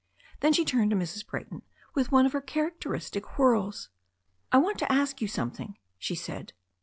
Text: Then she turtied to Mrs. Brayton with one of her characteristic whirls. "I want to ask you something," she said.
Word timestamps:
Then 0.39 0.51
she 0.51 0.65
turtied 0.65 0.89
to 0.89 0.95
Mrs. 0.95 1.23
Brayton 1.23 1.61
with 1.93 2.11
one 2.11 2.25
of 2.25 2.31
her 2.33 2.41
characteristic 2.41 3.23
whirls. 3.35 3.89
"I 4.51 4.57
want 4.57 4.79
to 4.79 4.91
ask 4.91 5.21
you 5.21 5.27
something," 5.27 5.77
she 5.99 6.15
said. 6.15 6.53